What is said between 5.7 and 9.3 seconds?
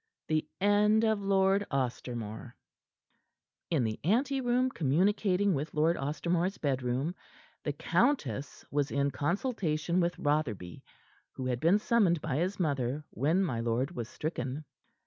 Lord Ostermore's bedroom the countess was in